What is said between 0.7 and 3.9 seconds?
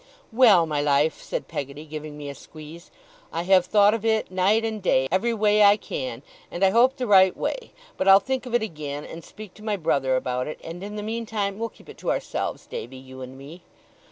life,' said Peggotty, giving me a squeeze, 'I have